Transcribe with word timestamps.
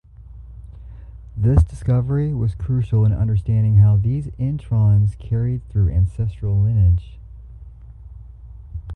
This 1.37 1.63
discovery 1.63 2.33
was 2.33 2.55
crucial 2.55 3.05
in 3.05 3.13
understanding 3.13 3.77
how 3.77 3.97
these 3.97 4.29
introns 4.39 5.15
carried 5.19 5.61
through 5.69 5.91
ancestral 5.93 6.59
lineage. 6.59 7.19